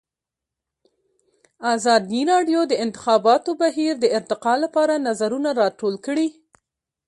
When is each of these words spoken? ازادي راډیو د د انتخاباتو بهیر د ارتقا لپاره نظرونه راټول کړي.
ازادي 1.73 2.21
راډیو 2.31 2.61
د 2.67 2.69
د 2.71 2.73
انتخاباتو 2.85 3.51
بهیر 3.61 3.93
د 3.99 4.05
ارتقا 4.17 4.53
لپاره 4.63 5.03
نظرونه 5.07 5.49
راټول 5.61 5.95
کړي. 6.05 6.27